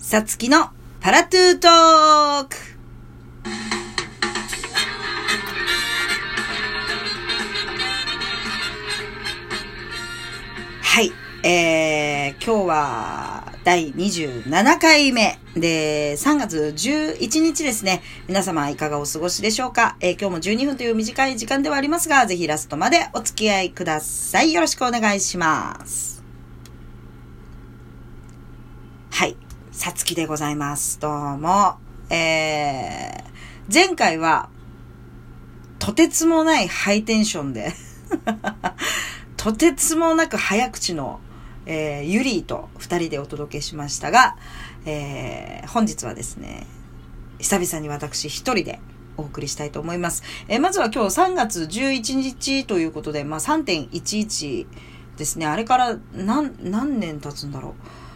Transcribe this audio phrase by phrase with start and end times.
[0.00, 0.70] さつきの
[1.00, 2.56] パラトゥートーク
[10.82, 11.12] はい、
[11.46, 18.00] えー、今日は第27回目で、3月11日ですね。
[18.28, 24.54] 皆様いかがお過ごしでしょうか、えー今日も12分という短い時間ではありますが、ぜひラストまでお付き合いください。
[24.54, 26.24] よろしくお願いします。
[29.10, 29.36] はい。
[29.78, 30.98] さつきでございます。
[30.98, 31.76] どうも。
[32.10, 34.48] えー、前回は、
[35.78, 37.72] とてつもないハイテンションで、
[39.38, 41.20] とてつもなく早口の、
[41.64, 44.36] えー、ユリーと二人でお届けしましたが、
[44.84, 46.66] えー、本日はですね、
[47.38, 48.80] 久々に私一人で
[49.16, 50.24] お送りしたいと思います。
[50.48, 54.66] えーまずは今日3月11日ということで、まあ3.11
[55.16, 55.46] ですね。
[55.46, 58.07] あれから何、何年経つんだろう。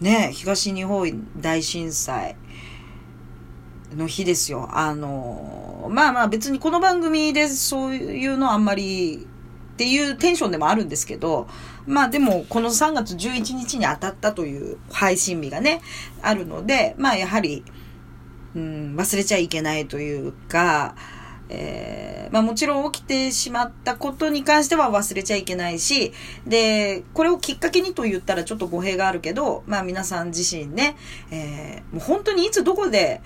[0.00, 2.36] ね東日本大震災
[3.94, 4.68] の日ですよ。
[4.72, 9.26] あの、まあまあ別にこの番組でそういうのあんまり
[9.74, 11.48] っていうテンションでもあるんですけど、
[11.86, 15.80] まあでもこの3月11日に当たったという配信日がね、
[16.22, 17.64] あるので、まあやはり、
[18.54, 20.94] うん、忘れちゃいけないというか、
[21.48, 26.12] えーまあもちろん起きてしまったことに関しては忘れちゃいけないし、
[26.46, 30.96] で、これをきっかけにと言ったらちょっと語弊があるけど、まあ皆さん自身ね、
[31.30, 33.20] えーもう本当にいつどこで、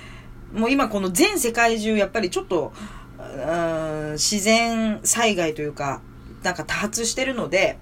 [0.53, 2.73] もう今この全世界中やっぱりちょっと、
[3.19, 6.03] うん自然災害というか、
[6.43, 7.79] なんか多発してるので、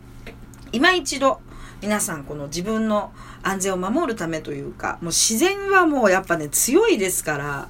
[0.72, 1.40] 今一度
[1.82, 7.68] 皆さんこの自分の安全を守るためというか、もう自然はもうやっぱね強いですから、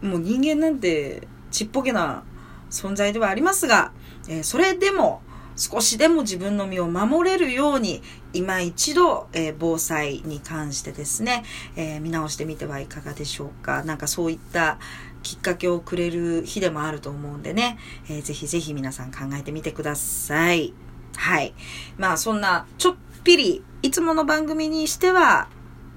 [0.00, 2.22] もう人間なんてちっぽけな
[2.70, 3.92] 存在ではありますが、
[4.28, 5.22] えーそれでも
[5.56, 11.44] 少しでも自分の身を守れるように、今一度、えー防災に関してですね、
[11.76, 13.82] えー見直してみてはいかがでしょうか。
[13.84, 14.78] なんかそういった
[15.22, 17.78] きっかけをくれる日でもあると思うんでね、
[18.08, 20.72] えーぜひぜひ皆さん考えてみてください。
[21.16, 21.52] はい。
[21.98, 25.48] まあそんな、ちょっぴり、いつもの番組にしては、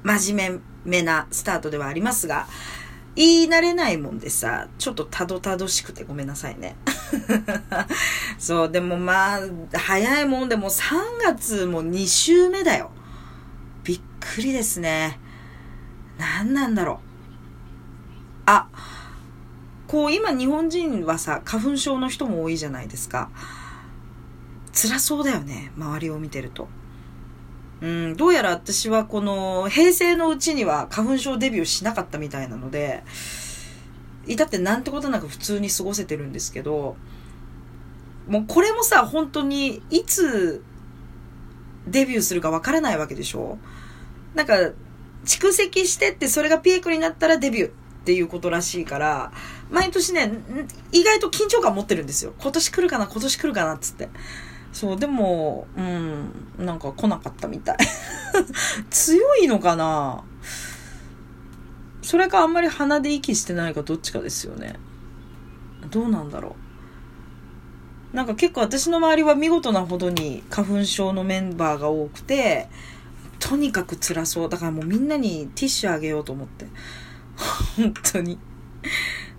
[0.03, 2.47] 真面目なスタートではありますが、
[3.15, 6.75] 言い慣れないもんでさ、ちょっとたどたどしくてごめんなさいね。
[8.39, 9.39] そう、でもまあ、
[9.73, 12.91] 早いもんでも3月も2週目だよ。
[13.83, 15.19] びっくりですね。
[16.17, 16.97] 何なんだろう。
[18.45, 18.67] あ、
[19.87, 23.29] こう今日本人はさ、花粉症の人も多いじゃないですか。
[24.73, 26.67] 辛そうだよね、周りを見てると。
[27.83, 33.03] うん、どうやら私はこの平成のうちには花粉症デビューしなかったみたいなので、
[34.25, 36.95] 至ってなんてことなく普通に過ごせてるんですけど、
[38.25, 40.63] もうこれもさ、本当にいつ
[41.85, 43.57] デビューするかわからないわけでしょ？
[44.33, 44.53] なんか、
[45.25, 47.71] 蓄積してってそれがピークになったらデビューっ
[48.05, 49.33] ていうことらしいから、
[49.69, 50.31] 毎年ね、
[50.93, 52.33] 意外と緊張感持ってるんですよ。
[52.41, 54.07] 今年来るかな、今年来るかなっつって。
[54.73, 57.77] そう、でも、うん、なんか来なかったみたい。
[58.89, 60.23] 強いのかな？
[62.01, 64.75] それかあんまり鼻で息してないかどっちかですよね。
[65.89, 66.55] どうなんだろ
[68.13, 68.15] う。
[68.15, 72.67] なんか結構私の周りは見事なほどに花粉症のメンバーが多くて、
[73.39, 74.49] とにかく辛そう。
[74.49, 76.65] だからもうみんなにティッシュあげようと思って。
[77.77, 78.39] 本当に。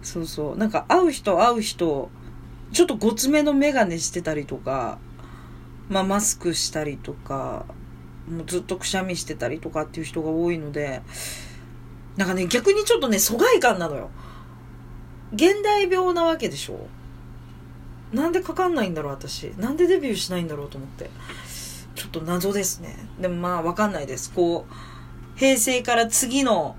[0.02, 0.56] そうそう。
[0.56, 2.10] なんか会う人会う人、
[2.72, 4.98] ちょっとごつめのメガネしてたりとか、
[5.88, 7.66] まあマスクしたりとか、
[8.28, 11.02] もうずっとくしゃみしてたりとかっていう人が多いので、
[12.16, 14.10] なんかね、逆にちょっとね、疎外感なのよ。
[15.34, 16.86] 現代病なわけでしょ
[18.12, 19.44] なんでかかんないんだろう、私。
[19.58, 21.10] なんでデビューしないんだろうと思って。
[21.94, 22.96] ちょっと謎ですね。
[23.20, 24.32] でもまあ、わかんないです。
[24.32, 26.76] こう、平成から次の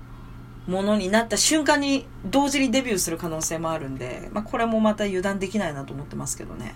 [0.66, 6.74] ものになった瞬間に同時にデビューする可能性もあるんで、まあこれもまた油断できないなと思ってますけどね。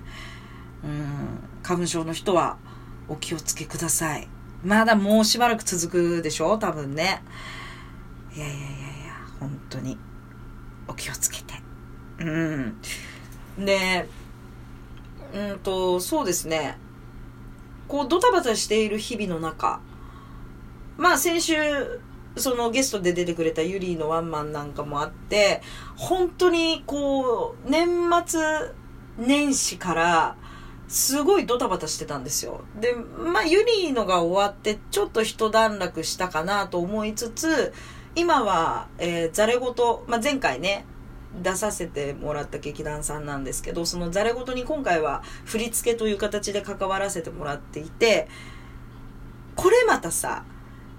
[0.85, 2.59] うん、花粉症の人は
[3.09, 4.29] お気をつけください。
[4.65, 6.59] まだもうしばらく続くでしょ？
[6.59, 7.23] 多分ね。
[8.35, 8.69] いやいやいやいや、
[9.41, 9.99] 本当に。
[10.87, 11.55] お気をつけて。
[12.19, 12.77] うん。
[13.59, 14.09] で、
[15.33, 16.77] うんと、そうですね。
[17.89, 19.81] こう、ドタバタしている日々の中、
[20.97, 21.55] まあ先週、
[22.37, 25.63] そのゲストで出てくれたユリーのワンマンなんかもあって、
[25.97, 27.89] 本当にこう、年
[28.27, 28.41] 末
[29.19, 30.37] 年始から、
[30.91, 32.63] すごいドタバタしてたんですよ。
[32.81, 37.73] で、まあ、ユリーのが終わって、ちょっと一段落したかなと思いつつ、
[38.17, 40.85] 今は、えー、ザレごと、まあ、前回ね、
[41.45, 48.27] 出させてもらった劇団さんなんですけど、そのザレごとに今回は振り付けという形で関わらせてもらっていて、
[49.55, 50.45] これまたさ、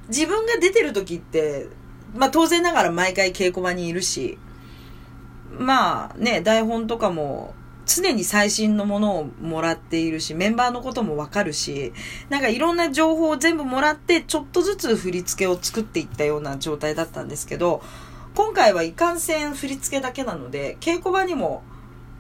[0.08, 1.68] 自分が出てる時って、
[2.16, 4.38] まあ当然ながら毎回稽古場にいるし、
[5.52, 7.54] まあね、台本とかも
[7.86, 11.94] 常に最新のものをもらっているし、メンバーのこともわかるし、
[12.30, 17.82] なんかいろんな情報を全部もらって、ちょっとずつ振り付けを作っていったような状態だったんですけど、
[18.36, 21.64] 今回はいかんせん振り付けだけなので、稽古場にも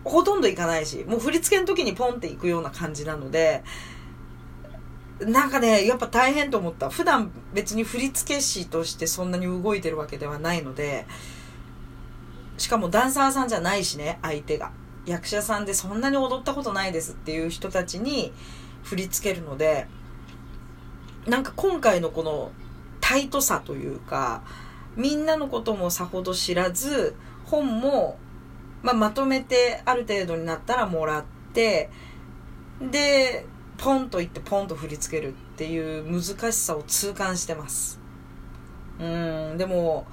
[0.04, 3.64] ほとんど行かないし、もう振り付けの時にポンって行くような感じなので、
[5.19, 6.90] なんかね、やっぱ大変と思った。
[6.90, 11.06] 普段別に振り付け師としてそんなに動いてるわけではないので、
[12.57, 14.72] しかもダンサーさんじゃないしね、相手が。
[15.06, 18.31] 役者さんでそんなに踊ったことないですっていう人たちに
[18.83, 19.88] 振り付けるので、
[21.27, 22.51] なんか今回のこの
[23.00, 24.44] タイトさというか、
[24.95, 27.15] みんなのこともさほど知らず、
[27.45, 28.18] 本も、
[28.83, 31.24] まあ、まとめてある程度になったらもらっ
[31.54, 31.89] て、
[32.92, 33.45] で、
[33.77, 38.00] ポンと言ってポンと振り付けるっていう難しさを痛感してます。
[39.00, 40.06] うん、でも、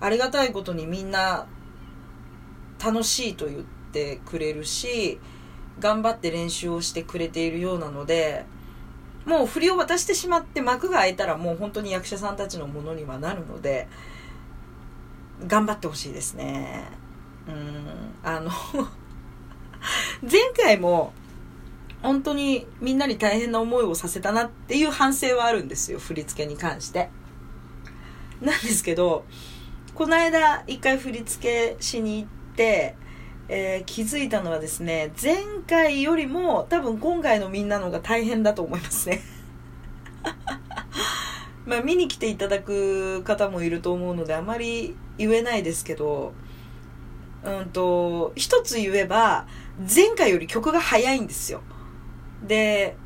[0.00, 1.46] ありがたいことにみんな
[2.84, 5.20] 楽しいと言っててくれるし、
[5.78, 8.44] 頑張って練習をしてくれているようなので、
[9.24, 13.88] もう振りを渡してしまって幕が開いたらもう本当に役者さんたちのものにはなるので、
[15.46, 16.84] 頑張ってほしいですね。
[17.48, 18.50] うん、あの
[20.22, 21.12] 前回も
[22.02, 27.10] 本当にみんなに大変な思いをさせたなっていう反省はあるんですよ、振り付けに関して。
[28.40, 29.24] なんですけど、
[29.94, 32.96] この間一回振り付けしに行って、
[33.54, 35.36] えー、気づいたのはですね、前
[35.68, 39.20] 回よりも多分今回のみんなのが大変だと思いますね。
[41.66, 46.32] まあ見に来ていただく方もいると思うのであまり言えないですけど、
[47.44, 49.46] うんと、一つ言えば、
[49.78, 51.60] 前回より曲が早いんですよ。
[52.42, 52.96] で、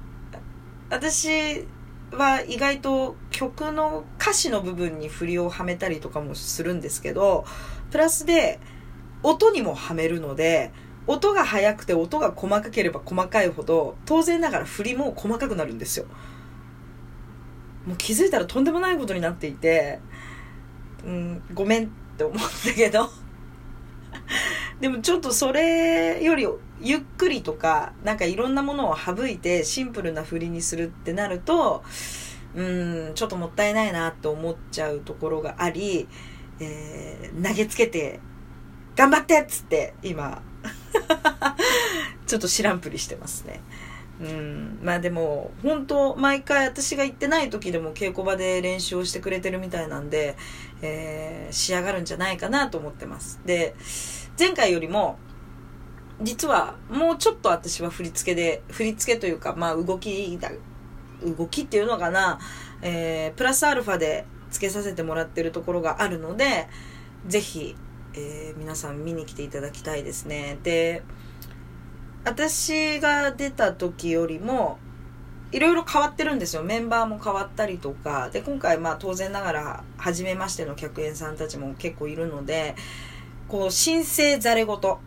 [0.90, 1.66] 私
[2.12, 7.44] は意外と曲の歌詞の部分に振りをはめたりとかもするんですけど、
[7.90, 8.60] プラスで
[9.26, 10.70] 音にもはめるので、
[11.08, 16.06] 音が速くて音が細かければ細かいほど、当然ながら振りも細かくなるんですよ。
[17.86, 19.98] もう気づいたらとんでもないことになっていて、
[21.04, 23.08] うん、ごめんって思ったけど
[24.80, 26.48] でもちょっとそれより
[26.80, 31.82] ゆっくりとか、なんかいろんなものを省いてシンプルな振りにするってなると、
[32.54, 36.06] うん、ちょっともったいないなって思っちゃうところがあり、
[36.60, 38.20] えー、投げつけて、
[38.96, 40.42] 頑張ってっつって、今
[42.26, 43.60] ちょっと知らんぷりしてますね。
[44.20, 50.36] うん、まあでも、本当毎回私が行ってない時でも稽古場で練習をしてくれてるみたいなんで、
[50.80, 53.40] えー、仕上がるんじゃないかなと思ってます。
[53.44, 53.74] で、
[54.38, 55.18] 前回よりも、
[56.22, 60.50] 実はもうちょっと私は振り付けで、振り付けというか、まあ動きだ、
[61.22, 62.38] 動きっていうのかな、
[62.80, 66.68] えー、プラスアルファで付けさせてもらってるところがあるので、
[67.26, 67.76] ぜひ、
[68.18, 70.58] えー、皆さん見に来ていただきたいですね。
[70.62, 71.02] で、
[72.24, 74.78] 私が出た時よりも、
[75.52, 76.62] いろいろ変わってるんですよ。
[76.62, 78.30] メンバーも変わったりとか。
[78.30, 82.74] で、今回まあ当然ながら、初めましての客演さんたちも結構いるので、
[83.48, 84.98] こう、新生ざれ言っ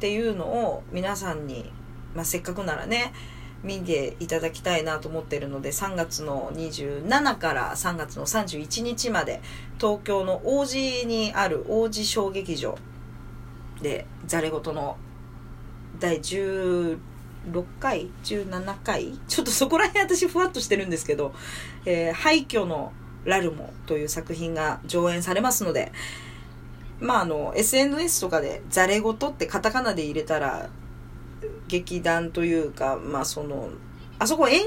[0.00, 1.70] ていうのを皆さんに、
[2.14, 3.12] まあ、せっかくならね、
[3.62, 9.40] 見ていただきたいなと思ってるので、3月の27から3月の31日まで、
[9.78, 12.76] 東京の王子にある王子小劇場
[13.80, 14.96] で、ざれ言の
[16.00, 16.98] 第16
[17.78, 21.32] 回 ?17 回ちょっとそこら辺私ふわっとしてるんですけど、
[21.84, 22.92] えー、廃墟の
[23.24, 25.92] ラルモという作品が上演されますので、
[27.00, 30.70] まああの、SNS とかでザレ言ってカタカナで入れたら、
[31.68, 33.70] 劇団というか、まあその、
[34.18, 34.64] あそこ演劇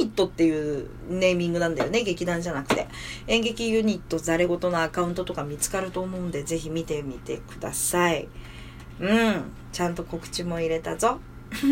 [0.00, 2.88] ユニットっていうネーミングなんだよね、劇団じゃなくて。
[3.28, 8.28] 演劇ユニットザレ言のアカウントとか見つかると思うんで、ぜひ見てみてください。
[8.98, 9.44] うん。
[9.72, 11.20] ちゃんと告知も入れたぞ。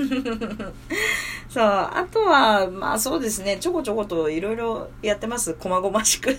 [1.48, 1.64] そう。
[1.64, 3.56] あとは、まあそうですね。
[3.58, 5.54] ちょこちょこといろいろやってます。
[5.54, 6.36] こまごましく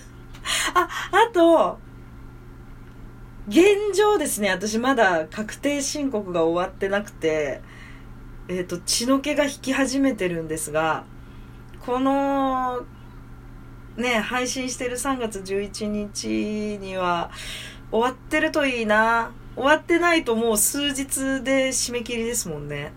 [0.74, 1.78] あ、あと、
[3.48, 7.62] 現状ですね、私まだ確定申告が終わってなくて、
[8.48, 11.04] えっ、ー、と、血の気が引き始めてるんですが、
[11.84, 12.84] この、
[13.96, 17.30] ね、配信してる3月11日には
[17.90, 19.32] 終わってるといいな。
[19.56, 22.76] 終わってないともう数日で締め切りですもんね。
[22.82, 22.90] や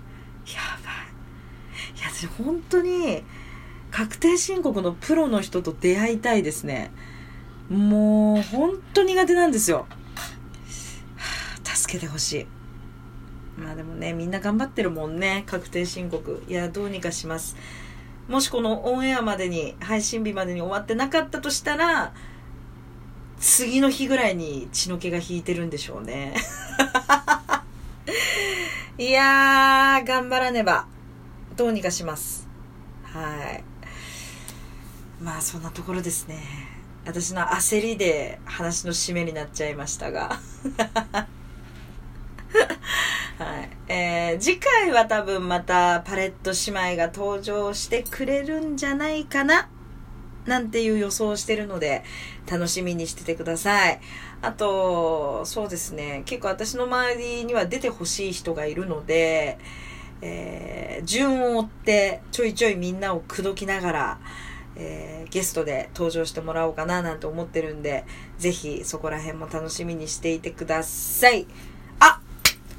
[0.83, 1.97] ばい。
[1.97, 3.23] いや、私本当に
[3.91, 6.91] 確定申告のプロの人と出会いたいですね。
[7.69, 9.87] もう本当苦手なんですよ。
[11.63, 12.47] 助けてほしい。
[13.59, 15.43] まあでもね、みんな頑張ってるもんね。
[15.45, 16.43] 確定申告。
[16.47, 17.57] いや、どうにかします。
[18.29, 22.13] もしこのオンエアまでに、配信日までに終わってなかったとしたら、
[23.39, 26.35] 次の日ぐらいに血の気が引いてるんでしょうね。
[28.97, 30.87] いやー、頑張らねば。
[31.57, 32.47] どうにかします。
[33.03, 33.63] はい。
[35.21, 36.41] まあ、そんなところですね。
[37.05, 40.39] 私の焦りで話の締めになっちゃいましたが。
[43.39, 43.69] はい。
[43.87, 49.69] えー、次回は多分またパレット姉妹が登場してくれるんじゃないかな
[50.45, 52.03] なんていう予想をしてるので、
[52.51, 54.01] 楽しみにしててください。
[54.41, 59.57] あと、そうですね、結構私の周りには出てほしい人がいるので、
[60.21, 64.19] えー、順を追ってちょいちょいみんなを口説きながら、
[64.75, 68.03] えー、ゲストで登場してもらおうかななんて思ってるんで、
[68.37, 71.47] ぜひそこら辺も楽しみにしていてください。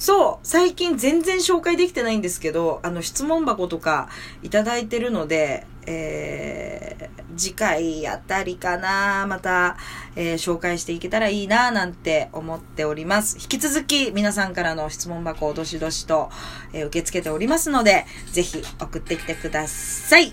[0.01, 4.09] そう最近全然紹介できてないんですけど、あの質問箱とか
[4.43, 9.77] いただいてるので、えー、次回あたりかな、また、
[10.17, 13.37] えー、紹介していけたらいいな、なんて思っております。
[13.39, 16.31] 引き続き皆さんからの質問箱をどしどしと、
[16.73, 20.33] えー、受け付けておりますので、ぜひ送ってきてください。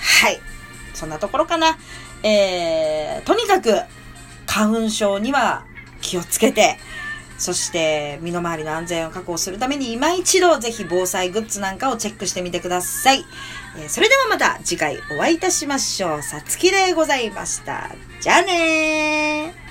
[0.00, 0.40] はい。
[0.94, 1.76] そんなところかな。
[2.22, 3.82] えー、とにかく、
[4.46, 5.66] 花粉症には
[6.00, 6.78] 気をつけて、
[7.38, 13.24] そして身の回りの安全を確保するために今一度ぜひ防災グッズなんかをチェックしてみてください。
[13.76, 16.22] えー、それではまた次回お会いいたしましょう。
[16.22, 17.90] さつきでございました。
[18.20, 19.63] じゃあねー。